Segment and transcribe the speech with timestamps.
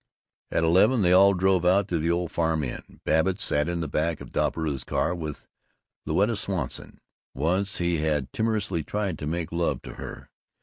[0.49, 3.01] At eleven they all drove out to the Old Farm Inn.
[3.05, 5.45] Babbitt sat in the back of Doppelbrau's car with
[6.07, 6.97] Louetta Swanson.
[7.35, 10.31] Once he had timorously tried to make love to her.